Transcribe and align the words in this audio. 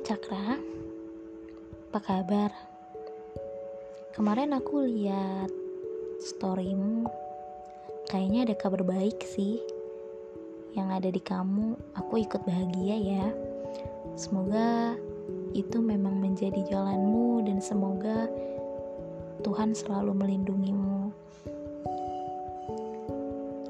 Cakra, 0.00 0.56
apa 1.92 2.00
kabar? 2.00 2.48
Kemarin 4.16 4.56
aku 4.56 4.88
lihat 4.88 5.52
storymu, 6.24 7.04
kayaknya 8.08 8.48
ada 8.48 8.56
kabar 8.56 8.80
baik 8.80 9.20
sih. 9.20 9.60
Yang 10.72 10.88
ada 10.88 11.08
di 11.12 11.20
kamu, 11.20 11.76
aku 11.92 12.24
ikut 12.24 12.40
bahagia 12.48 12.96
ya. 12.96 13.26
Semoga 14.16 14.96
itu 15.52 15.76
memang 15.84 16.16
menjadi 16.16 16.64
jalanmu 16.64 17.44
dan 17.44 17.60
semoga 17.60 18.24
Tuhan 19.44 19.76
selalu 19.76 20.16
melindungimu. 20.16 21.12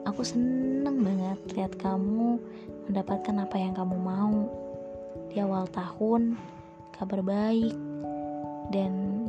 Aku 0.06 0.23
seneng 0.23 1.02
banget 1.02 1.38
lihat 1.59 1.74
kamu 1.74 2.38
mendapatkan 2.87 3.34
apa 3.34 3.56
yang 3.59 3.74
kamu 3.74 3.98
mau 3.98 4.59
di 5.30 5.38
awal 5.38 5.70
tahun 5.70 6.34
kabar 6.98 7.22
baik 7.22 7.78
dan 8.74 9.24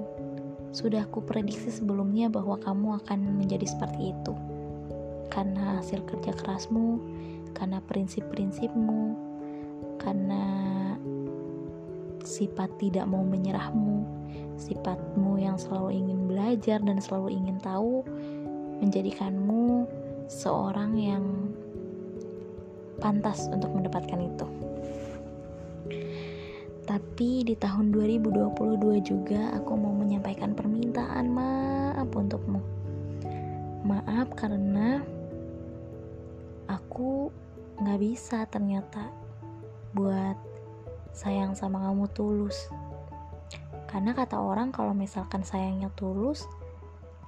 sudah 0.74 1.06
aku 1.06 1.22
prediksi 1.22 1.70
sebelumnya 1.70 2.32
bahwa 2.32 2.58
kamu 2.58 2.98
akan 3.06 3.20
menjadi 3.38 3.70
seperti 3.70 4.16
itu. 4.16 4.34
Karena 5.32 5.80
hasil 5.80 6.04
kerja 6.10 6.34
kerasmu 6.36 7.00
karena 7.54 7.80
prinsip-prinsipmu 7.86 9.14
karena 10.02 10.44
sifat 12.26 12.72
tidak 12.82 13.06
mau 13.06 13.22
menyerahmu 13.22 14.02
sifatmu 14.58 15.42
yang 15.42 15.58
selalu 15.58 16.06
ingin 16.06 16.20
belajar 16.30 16.80
dan 16.82 16.98
selalu 17.02 17.34
ingin 17.34 17.58
tahu 17.60 18.06
menjadikanmu 18.82 19.86
seorang 20.30 20.96
yang 20.96 21.26
pantas 23.02 23.50
untuk 23.50 23.74
mendapatkan 23.74 24.22
itu 24.22 24.48
tapi 26.92 27.48
di 27.48 27.56
tahun 27.56 27.96
2022 27.96 29.00
juga 29.00 29.56
aku 29.56 29.80
mau 29.80 29.96
menyampaikan 29.96 30.52
permintaan 30.52 31.32
maaf 31.32 32.12
untukmu. 32.12 32.60
Maaf 33.88 34.36
karena 34.36 35.00
aku 36.68 37.32
gak 37.80 37.96
bisa 37.96 38.44
ternyata 38.52 39.08
buat 39.96 40.36
sayang 41.16 41.56
sama 41.56 41.80
kamu 41.80 42.12
tulus. 42.12 42.68
Karena 43.88 44.12
kata 44.12 44.36
orang 44.44 44.76
kalau 44.76 44.92
misalkan 44.92 45.48
sayangnya 45.48 45.88
tulus, 45.96 46.44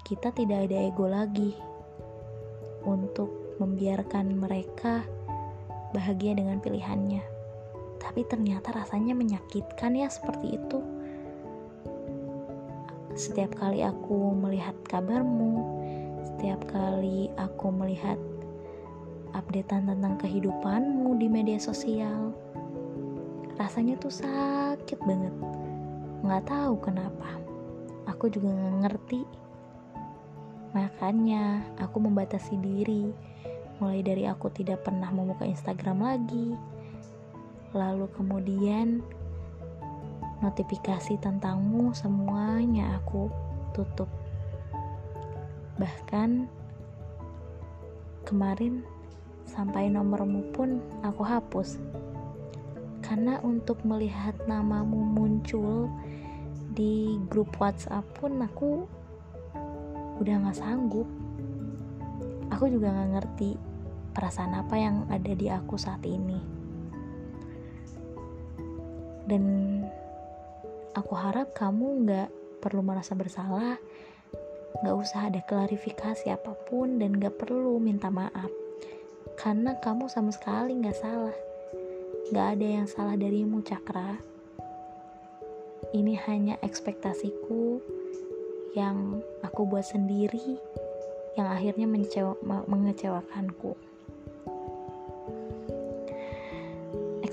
kita 0.03 0.36
tidak 0.36 0.67
ada 0.67 0.92
ego 0.92 1.08
lagi 1.08 1.55
untuk 2.83 3.31
membiarkan 3.64 4.27
mereka 4.36 5.08
bahagia 5.95 6.36
dengan 6.36 6.59
pilihannya 6.59 7.33
tapi 8.03 8.27
ternyata 8.27 8.75
rasanya 8.75 9.15
menyakitkan 9.15 9.95
ya 9.95 10.11
seperti 10.11 10.59
itu. 10.59 10.83
Setiap 13.15 13.55
kali 13.55 13.79
aku 13.79 14.35
melihat 14.35 14.75
kabarmu, 14.89 15.63
setiap 16.27 16.59
kali 16.67 17.31
aku 17.39 17.71
melihat 17.71 18.19
updatean 19.31 19.87
tentang 19.87 20.19
kehidupanmu 20.19 21.15
di 21.15 21.31
media 21.31 21.57
sosial, 21.57 22.35
rasanya 23.55 23.95
tuh 24.01 24.11
sakit 24.11 24.99
banget. 25.07 25.33
Nggak 26.25 26.43
tahu 26.49 26.75
kenapa. 26.83 27.39
Aku 28.09 28.27
juga 28.27 28.51
nggak 28.51 28.77
ngerti. 28.83 29.21
Makanya 30.73 31.61
aku 31.77 32.01
membatasi 32.01 32.57
diri, 32.57 33.13
mulai 33.77 34.01
dari 34.01 34.25
aku 34.25 34.49
tidak 34.49 34.81
pernah 34.81 35.13
membuka 35.13 35.45
Instagram 35.45 36.01
lagi, 36.01 36.57
lalu 37.73 38.05
kemudian 38.13 39.02
notifikasi 40.45 41.17
tentangmu 41.17 41.89
semuanya 41.98 43.02
aku 43.02 43.33
tutup. 43.73 44.08
Bahkan 45.81 46.45
kemarin 48.30 48.86
sampai 49.49 49.89
nomormu 49.89 50.53
pun 50.53 50.77
aku 51.02 51.25
hapus. 51.25 51.81
Karena 53.03 53.42
untuk 53.43 53.81
melihat 53.83 54.37
namamu 54.45 55.02
muncul 55.03 55.89
di 56.77 57.17
grup 57.27 57.52
WhatsApp 57.58 58.05
pun 58.15 58.37
aku 58.39 58.86
udah 60.21 60.36
gak 60.45 60.61
sanggup. 60.61 61.09
Aku 62.53 62.69
juga 62.69 62.93
gak 62.93 63.11
ngerti 63.17 63.58
perasaan 64.14 64.53
apa 64.61 64.77
yang 64.77 65.09
ada 65.09 65.33
di 65.33 65.49
aku 65.49 65.73
saat 65.73 66.05
ini 66.05 66.62
dan 69.30 69.44
aku 70.94 71.14
harap 71.16 71.56
kamu 71.56 72.06
nggak 72.06 72.30
perlu 72.60 72.80
merasa 72.84 73.16
bersalah 73.16 73.80
nggak 74.82 75.00
usah 75.00 75.30
ada 75.30 75.39
klarifikasi 75.45 76.34
apa 76.34 76.58
pun 76.66 76.98
dan 76.98 77.16
nggak 77.16 77.38
perlu 77.38 77.78
minta 77.78 78.10
maaf. 78.10 78.50
Karena 79.38 79.78
kamu 79.78 80.10
sama 80.10 80.34
sekali 80.34 80.76
nggak 80.82 80.98
salah. 80.98 81.38
Nggak 82.34 82.48
ada 82.58 82.67
yang 82.67 82.88
salah 82.89 83.16
darimu 83.16 83.61
cakra. 83.61 84.17
Ini 85.94 86.20
hanya 86.26 86.55
ekspektasiku 86.66 87.80
yang 88.73 89.22
aku 89.45 89.70
buat 89.70 89.86
sendiri 89.86 90.58
yang 91.38 91.48
akhirnya 91.48 91.86
mengecewakanku. 92.66 93.78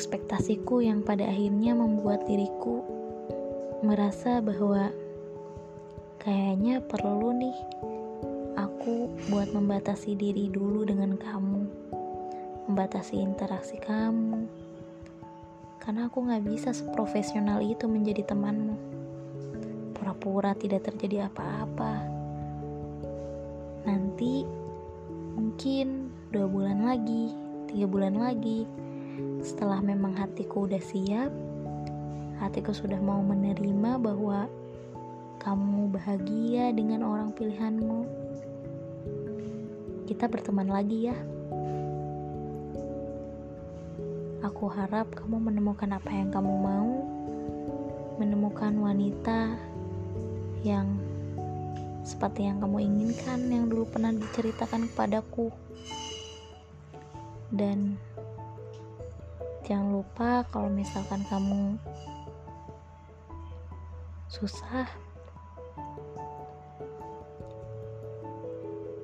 Ekspektasiku 0.01 0.81
yang 0.81 1.05
pada 1.05 1.29
akhirnya 1.29 1.77
membuat 1.77 2.25
diriku 2.25 2.81
merasa 3.85 4.41
bahwa 4.41 4.89
kayaknya 6.25 6.81
perlu 6.81 7.37
nih 7.37 7.59
aku 8.57 9.13
buat 9.29 9.53
membatasi 9.53 10.17
diri 10.17 10.49
dulu 10.49 10.89
dengan 10.89 11.21
kamu 11.21 11.69
membatasi 12.65 13.21
interaksi 13.21 13.77
kamu. 13.77 14.49
Karena 15.85 16.09
aku 16.09 16.25
gak 16.33 16.49
bisa 16.49 16.73
seprofesional 16.73 17.61
itu 17.61 17.85
menjadi 17.85 18.25
temanmu. 18.31 18.79
Pura-pura 19.93 20.57
tidak 20.57 20.89
terjadi 20.89 21.29
apa-apa. 21.29 22.09
Nanti 23.85 24.49
mungkin 25.37 26.09
dua 26.33 26.47
bulan 26.49 26.89
lagi 26.89 27.37
tiga 27.69 27.91
bulan 27.91 28.17
lagi 28.17 28.65
setelah 29.41 29.81
memang 29.81 30.13
hatiku 30.17 30.69
udah 30.69 30.81
siap, 30.81 31.33
hatiku 32.41 32.73
sudah 32.73 33.01
mau 33.01 33.21
menerima 33.25 34.01
bahwa 34.01 34.49
kamu 35.41 35.89
bahagia 35.93 36.73
dengan 36.77 37.05
orang 37.05 37.33
pilihanmu. 37.33 38.05
Kita 40.05 40.29
berteman 40.29 40.69
lagi 40.69 41.09
ya. 41.09 41.17
Aku 44.45 44.69
harap 44.69 45.09
kamu 45.17 45.49
menemukan 45.53 45.97
apa 45.97 46.11
yang 46.13 46.29
kamu 46.29 46.55
mau, 46.61 46.93
menemukan 48.21 48.77
wanita 48.77 49.57
yang 50.61 51.01
seperti 52.05 52.45
yang 52.49 52.61
kamu 52.61 52.85
inginkan, 52.85 53.49
yang 53.49 53.69
dulu 53.69 53.89
pernah 53.89 54.13
diceritakan 54.13 54.89
kepadaku, 54.93 55.49
dan 57.55 57.97
jangan 59.71 60.03
lupa 60.03 60.43
kalau 60.51 60.67
misalkan 60.67 61.23
kamu 61.31 61.79
susah 64.27 64.91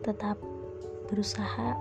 tetap 0.02 0.34
berusaha. 1.06 1.78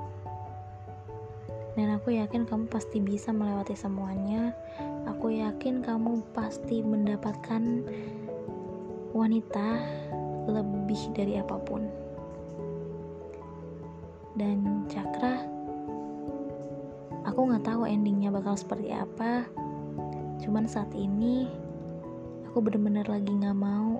Dan 1.74 1.98
aku 1.98 2.14
yakin 2.14 2.46
kamu 2.46 2.70
pasti 2.70 3.02
bisa 3.02 3.34
melewati 3.34 3.74
semuanya. 3.74 4.54
Aku 5.10 5.34
yakin 5.34 5.82
kamu 5.82 6.22
pasti 6.38 6.86
mendapatkan 6.86 7.82
wanita 9.18 9.82
lebih 10.46 11.02
dari 11.18 11.42
apa 11.42 11.58
pun. 11.58 11.90
Dan 14.38 14.86
cakra 14.94 15.55
Aku 17.26 17.50
nggak 17.50 17.66
tahu 17.66 17.90
endingnya 17.90 18.30
bakal 18.30 18.54
seperti 18.54 18.94
apa. 18.94 19.50
Cuman 20.42 20.70
saat 20.70 20.94
ini 20.94 21.50
aku 22.46 22.62
bener-bener 22.62 23.10
lagi 23.10 23.34
nggak 23.34 23.58
mau 23.58 24.00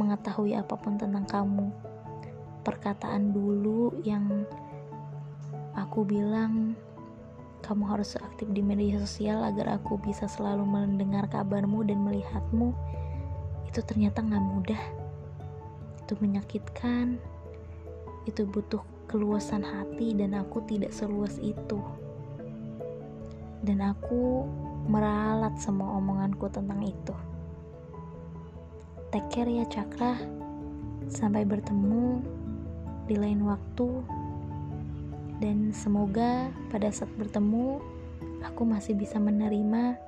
mengetahui 0.00 0.56
apa 0.56 0.72
pun 0.80 0.96
tentang 0.96 1.28
kamu. 1.28 1.68
Perkataan 2.64 3.36
dulu 3.36 3.92
yang 4.00 4.48
aku 5.76 6.08
bilang 6.08 6.72
kamu 7.62 7.84
harus 7.86 8.18
aktif 8.18 8.50
di 8.50 8.60
media 8.60 8.98
sosial 8.98 9.44
agar 9.46 9.78
aku 9.78 9.94
bisa 10.00 10.26
selalu 10.26 10.66
mendengar 10.66 11.30
kabarmu 11.30 11.86
dan 11.86 12.02
melihatmu 12.02 12.74
itu 13.70 13.80
ternyata 13.86 14.20
nggak 14.20 14.44
mudah 14.44 14.82
itu 16.02 16.12
menyakitkan 16.18 17.16
itu 18.26 18.44
butuh 18.44 18.82
keluasan 19.06 19.62
hati 19.62 20.12
dan 20.12 20.34
aku 20.36 20.60
tidak 20.66 20.90
seluas 20.90 21.38
itu 21.38 21.78
dan 23.62 23.78
aku 23.94 24.46
meralat 24.90 25.54
semua 25.62 25.98
omonganku 25.98 26.50
tentang 26.50 26.82
itu. 26.82 27.14
Take 29.14 29.28
care 29.30 29.50
ya 29.50 29.64
Cakra. 29.70 30.18
Sampai 31.06 31.46
bertemu 31.46 32.22
di 33.06 33.14
lain 33.14 33.46
waktu. 33.46 33.88
Dan 35.38 35.74
semoga 35.74 36.50
pada 36.70 36.90
saat 36.90 37.10
bertemu 37.18 37.82
aku 38.46 38.62
masih 38.62 38.94
bisa 38.94 39.18
menerima 39.18 39.98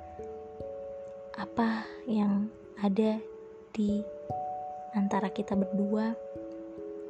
apa 1.35 1.83
yang 2.07 2.47
ada 2.79 3.19
di 3.75 4.03
antara 4.95 5.27
kita 5.31 5.59
berdua 5.59 6.15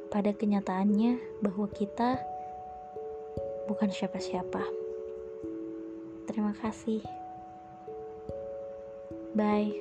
pada 0.09 0.33
kenyataannya 0.33 1.41
bahwa 1.45 1.69
kita 1.69 2.17
bukan 3.69 3.89
siapa-siapa. 3.93 4.84
Terima 6.25 6.53
kasih. 6.57 7.01
Bye. 9.35 9.73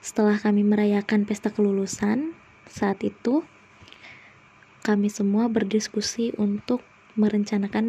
Setelah 0.00 0.40
kami 0.40 0.64
merayakan 0.64 1.28
pesta 1.28 1.52
kelulusan, 1.52 2.32
saat 2.66 3.04
itu 3.04 3.44
kami 4.80 5.12
semua 5.12 5.46
berdiskusi 5.52 6.32
untuk 6.40 6.80
merencanakan 7.14 7.86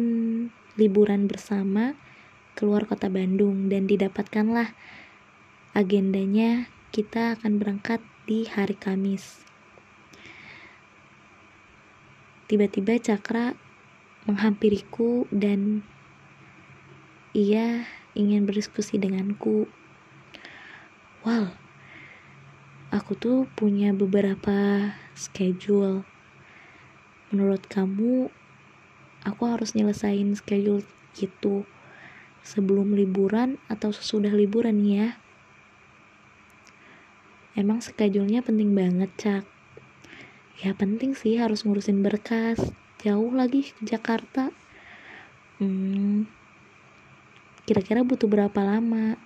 liburan 0.76 1.24
bersama 1.24 1.96
keluar 2.52 2.84
kota 2.84 3.08
Bandung 3.08 3.72
dan 3.72 3.88
didapatkanlah 3.88 4.76
agendanya 5.72 6.68
kita 6.92 7.40
akan 7.40 7.56
berangkat 7.56 8.04
di 8.28 8.44
hari 8.44 8.76
Kamis. 8.76 9.51
Tiba-tiba 12.52 13.00
Cakra 13.00 13.56
menghampiriku 14.28 15.24
dan 15.32 15.80
ia 17.32 17.88
ingin 18.12 18.44
berdiskusi 18.44 19.00
denganku. 19.00 19.64
Wow, 21.24 21.56
aku 22.92 23.16
tuh 23.16 23.48
punya 23.56 23.96
beberapa 23.96 24.92
schedule. 25.16 26.04
Menurut 27.32 27.64
kamu, 27.72 28.28
aku 29.24 29.42
harus 29.48 29.72
nyelesain 29.72 30.36
schedule 30.36 30.84
gitu 31.16 31.64
sebelum 32.44 32.92
liburan 32.92 33.56
atau 33.72 33.96
sesudah 33.96 34.28
liburan 34.28 34.76
ya? 34.84 35.16
Emang 37.56 37.80
schedule-nya 37.80 38.44
penting 38.44 38.76
banget, 38.76 39.08
Cak. 39.16 39.51
Ya 40.62 40.78
penting 40.78 41.18
sih 41.18 41.42
harus 41.42 41.66
ngurusin 41.66 42.06
berkas. 42.06 42.62
Jauh 43.02 43.34
lagi 43.34 43.66
ke 43.66 43.82
Jakarta. 43.82 44.54
Hmm, 45.58 46.30
kira-kira 47.66 48.06
butuh 48.06 48.30
berapa 48.30 48.62
lama? 48.62 49.18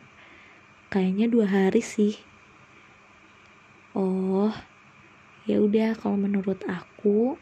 Kayaknya 0.88 1.29
dua 1.29 1.44
hari 1.44 1.85
sih. 1.85 2.17
Oh, 3.93 4.49
ya 5.44 5.61
udah 5.61 5.93
kalau 6.00 6.17
menurut 6.17 6.65
aku, 6.65 7.37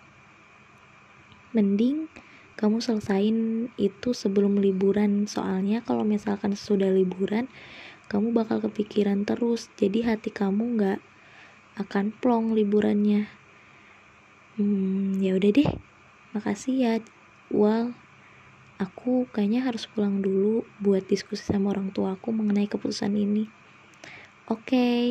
mending 1.54 2.10
kamu 2.58 2.82
selesain 2.82 3.70
itu 3.78 4.10
sebelum 4.10 4.58
liburan 4.58 5.30
soalnya 5.30 5.86
kalau 5.86 6.02
misalkan 6.02 6.58
sudah 6.58 6.90
liburan 6.90 7.46
kamu 8.10 8.30
bakal 8.30 8.58
kepikiran 8.62 9.22
terus 9.22 9.70
jadi 9.74 10.14
hati 10.14 10.30
kamu 10.30 10.78
nggak 10.78 11.00
akan 11.78 12.14
plong 12.22 12.54
liburannya 12.54 13.26
hmm 14.54 15.18
ya 15.18 15.34
udah 15.34 15.50
deh. 15.50 15.70
Makasih 16.34 16.74
ya 16.74 16.92
Wal. 17.50 17.94
Aku 18.82 19.30
kayaknya 19.30 19.62
harus 19.62 19.86
pulang 19.86 20.18
dulu 20.18 20.66
buat 20.82 21.06
diskusi 21.06 21.46
sama 21.46 21.70
orang 21.70 21.94
tua 21.94 22.18
aku 22.18 22.34
mengenai 22.34 22.66
keputusan 22.66 23.14
ini. 23.14 23.46
Oke. 24.50 24.66
Okay. 24.66 25.06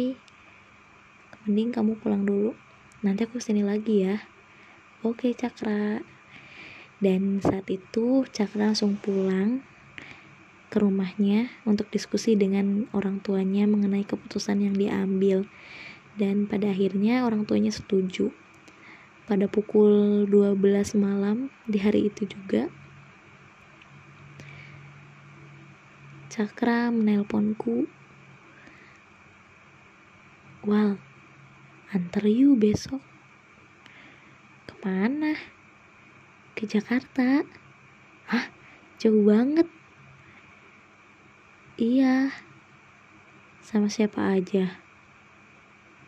mending 1.43 1.75
kamu 1.75 1.99
pulang 1.99 2.23
dulu. 2.23 2.55
Nanti 3.03 3.27
aku 3.27 3.39
sini 3.39 3.63
lagi 3.63 4.07
ya. 4.07 4.23
Oke 5.03 5.31
okay, 5.31 5.31
Cakra. 5.35 5.99
Dan 7.03 7.43
saat 7.43 7.67
itu 7.67 8.23
Cakra 8.31 8.71
langsung 8.71 8.95
pulang 8.95 9.59
ke 10.71 10.79
rumahnya 10.79 11.51
untuk 11.67 11.91
diskusi 11.91 12.39
dengan 12.39 12.87
orang 12.95 13.19
tuanya 13.19 13.67
mengenai 13.67 14.07
keputusan 14.07 14.63
yang 14.63 14.75
diambil. 14.75 15.43
Dan 16.15 16.47
pada 16.47 16.71
akhirnya 16.71 17.27
orang 17.27 17.43
tuanya 17.43 17.71
setuju 17.75 18.31
pada 19.23 19.47
pukul 19.47 20.25
12 20.27 20.95
malam 20.99 21.51
di 21.67 21.79
hari 21.79 22.11
itu 22.11 22.27
juga 22.27 22.67
Cakra 26.33 26.89
menelponku 26.89 27.85
Wal, 30.63 30.95
antar 31.91 32.23
you 32.23 32.55
besok. 32.55 33.03
Ke 34.63 34.73
mana? 34.79 35.35
ke 36.63 36.63
Jakarta. 36.69 37.43
Hah? 38.31 38.47
Jauh 38.95 39.27
banget. 39.27 39.67
Iya 41.75 42.31
sama 43.59 43.91
siapa 43.91 44.39
aja. 44.39 44.79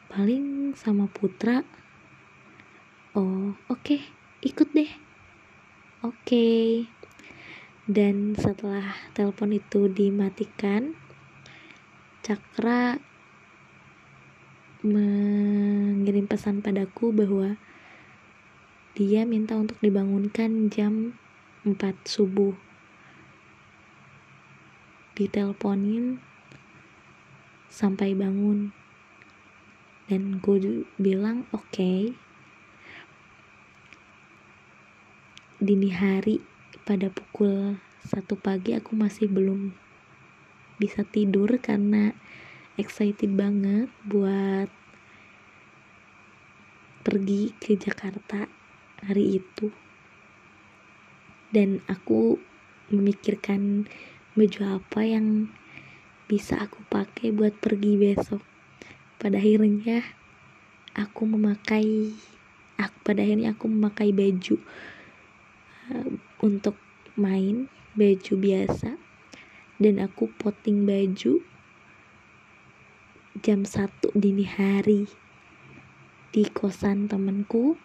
Paling 0.07 0.71
sama 0.79 1.11
Putra 1.11 1.68
oh 3.15 3.56
oke 3.71 3.81
okay. 3.81 4.00
ikut 4.44 4.69
deh 4.75 4.91
oke 6.03 6.13
okay. 6.21 6.85
dan 7.89 8.35
setelah 8.35 8.94
telepon 9.15 9.56
itu 9.56 9.88
dimatikan 9.89 10.94
Cakra 12.25 12.97
mengirim 14.81 16.25
pesan 16.25 16.65
padaku 16.65 17.13
bahwa 17.13 17.53
dia 18.97 19.29
minta 19.29 19.53
untuk 19.53 19.77
dibangunkan 19.77 20.73
jam 20.73 21.13
4 21.61 21.77
subuh. 22.01 22.57
Diteleponin 25.13 26.18
sampai 27.69 28.18
bangun. 28.18 28.73
Dan 30.09 30.41
gue 30.41 30.81
bilang 30.97 31.45
oke. 31.53 31.69
Okay. 31.69 32.18
Dini 35.56 35.88
hari 35.88 36.44
pada 36.83 37.07
pukul 37.07 37.80
satu 38.04 38.35
pagi 38.35 38.76
aku 38.76 38.92
masih 38.92 39.31
belum 39.31 39.71
bisa 40.76 41.07
tidur 41.07 41.47
karena 41.64 42.12
excited 42.76 43.31
banget 43.31 43.88
buat 44.04 44.68
pergi 47.07 47.56
ke 47.56 47.80
Jakarta 47.80 48.52
hari 49.00 49.40
itu. 49.40 49.71
Dan 51.56 51.80
aku 51.88 52.35
memikirkan 52.92 53.88
baju 54.35 54.59
apa 54.83 55.07
yang 55.07 55.47
bisa 56.28 56.59
aku 56.59 56.83
pakai 56.92 57.31
buat 57.31 57.56
pergi 57.64 57.95
besok. 57.95 58.44
Pada 59.16 59.40
akhirnya 59.40 60.04
aku 61.00 61.24
memakai 61.24 62.12
aku 62.76 62.97
pada 63.07 63.24
akhirnya 63.24 63.56
aku 63.56 63.71
memakai 63.71 64.12
baju 64.12 64.59
untuk 66.42 66.77
main 67.15 67.69
baju 67.95 68.33
biasa 68.35 68.97
dan 69.80 69.95
aku 69.99 70.31
potting 70.35 70.83
baju 70.87 71.44
jam 73.44 73.68
satu 73.68 74.09
dini 74.15 74.47
hari 74.47 75.06
di 76.31 76.44
kosan 76.51 77.07
temanku. 77.07 77.80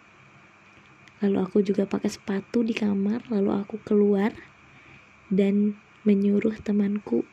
Lalu 1.21 1.37
aku 1.37 1.61
juga 1.61 1.85
pakai 1.85 2.09
sepatu 2.09 2.65
di 2.65 2.73
kamar 2.73 3.29
lalu 3.29 3.53
aku 3.53 3.77
keluar 3.85 4.33
dan 5.29 5.77
menyuruh 6.01 6.57
temanku 6.59 7.23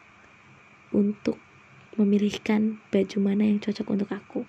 untuk 0.93 1.41
memilihkan 1.97 2.79
baju 2.93 3.17
mana 3.19 3.49
yang 3.49 3.59
cocok 3.59 3.87
untuk 3.91 4.11
aku. 4.13 4.41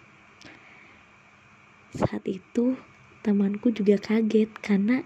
Saat 1.96 2.28
itu 2.30 2.78
temanku 3.26 3.74
juga 3.74 3.98
kaget 3.98 4.54
karena 4.62 5.02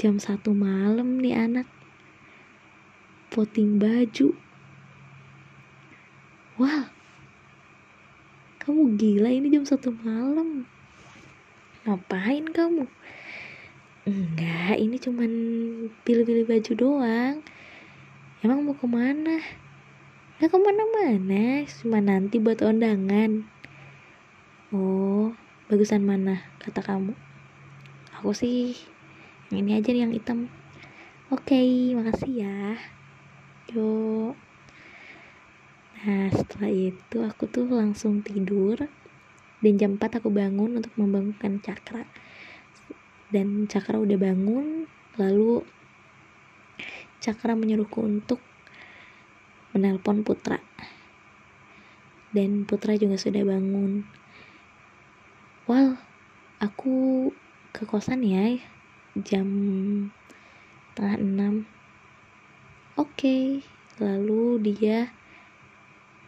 jam 0.00 0.16
satu 0.16 0.56
malam 0.56 1.20
nih 1.20 1.36
anak. 1.36 1.68
Poting 3.28 3.76
baju. 3.76 4.32
Wah 6.56 6.88
kamu 8.64 8.96
gila 8.96 9.28
ini 9.28 9.52
jam 9.52 9.68
satu 9.68 9.92
malam. 9.92 10.64
Ngapain 11.84 12.48
kamu? 12.48 12.88
Enggak 14.08 14.80
ini 14.80 14.96
cuman 14.96 15.30
pilih-pilih 16.08 16.48
baju 16.48 16.72
doang. 16.72 17.36
Emang 18.40 18.64
mau 18.64 18.72
ke 18.72 18.88
mana? 18.88 19.36
Ya 20.40 20.48
ke 20.48 20.56
mana-mana? 20.56 21.68
Cuma 21.68 22.00
nanti 22.00 22.40
buat 22.40 22.64
undangan. 22.64 23.44
Oh 24.72 25.36
bagusan 25.68 26.08
mana 26.08 26.40
kata 26.56 26.80
kamu? 26.80 27.12
Aku 28.16 28.32
sih 28.32 28.80
ini 29.50 29.74
aja 29.74 29.90
yang 29.90 30.14
hitam. 30.14 30.46
Oke 31.30 31.58
okay, 31.58 31.70
makasih 31.98 32.46
ya. 32.46 32.78
Yuk. 33.74 34.38
Nah 36.06 36.30
setelah 36.30 36.70
itu 36.70 37.18
aku 37.26 37.50
tuh 37.50 37.66
langsung 37.66 38.22
tidur. 38.22 38.86
Dan 39.60 39.76
jam 39.76 39.98
4 39.98 40.22
aku 40.22 40.30
bangun 40.30 40.78
untuk 40.78 40.94
membangunkan 40.94 41.58
cakra. 41.58 42.06
Dan 43.30 43.66
cakra 43.66 43.98
udah 43.98 44.18
bangun 44.18 44.86
lalu 45.18 45.66
cakra 47.18 47.58
menyuruhku 47.58 48.06
untuk 48.06 48.38
menelpon 49.74 50.22
putra. 50.22 50.62
Dan 52.30 52.62
putra 52.70 52.94
juga 52.94 53.18
sudah 53.18 53.42
bangun. 53.42 54.06
Wal, 55.66 55.98
aku 56.62 57.28
ke 57.74 57.82
kosan 57.82 58.22
ya 58.22 58.62
jam 59.18 59.48
tengah 60.94 61.16
enam. 61.18 61.54
Oke, 62.94 63.14
okay. 63.16 63.44
lalu 63.98 64.60
dia 64.74 65.10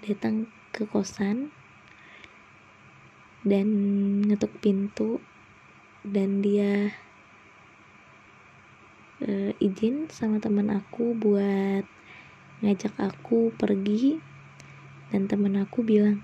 datang 0.03 0.51
ke 0.75 0.83
kosan 0.89 1.53
dan 3.43 3.67
ngetuk 4.27 4.55
pintu 4.63 5.19
dan 6.03 6.43
dia 6.43 6.95
uh, 9.23 9.51
izin 9.63 10.11
sama 10.11 10.43
teman 10.43 10.71
aku 10.71 11.15
buat 11.15 11.87
ngajak 12.63 12.95
aku 12.99 13.51
pergi 13.55 14.19
dan 15.11 15.27
teman 15.27 15.59
aku 15.59 15.83
bilang 15.83 16.23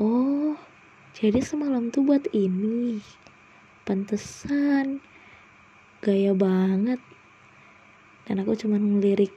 oh 0.00 0.56
jadi 1.12 1.44
semalam 1.44 1.92
tuh 1.92 2.04
buat 2.04 2.24
ini 2.32 3.00
pantesan 3.84 5.04
gaya 6.02 6.34
banget. 6.34 6.98
Dan 8.26 8.42
aku 8.42 8.58
cuma 8.58 8.76
ngelirik 8.76 9.30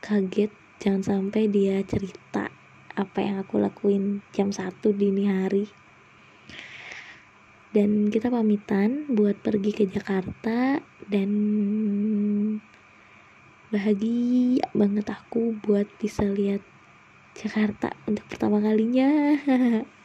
kaget 0.00 0.52
jangan 0.80 1.04
sampai 1.04 1.48
dia 1.48 1.84
cerita 1.84 2.48
apa 2.96 3.18
yang 3.20 3.36
aku 3.44 3.60
lakuin 3.60 4.24
jam 4.32 4.48
satu 4.48 4.96
dini 4.96 5.28
hari. 5.28 5.68
Dan 7.74 8.08
kita 8.08 8.32
pamitan 8.32 9.10
buat 9.12 9.36
pergi 9.44 9.70
ke 9.76 9.84
Jakarta 9.90 10.78
dan 11.04 11.30
bahagia 13.68 14.70
banget 14.70 15.10
aku 15.10 15.58
buat 15.58 15.90
bisa 15.98 16.22
lihat 16.22 16.62
Jakarta 17.34 17.90
untuk 18.06 18.22
pertama 18.30 18.62
kalinya 18.62 19.34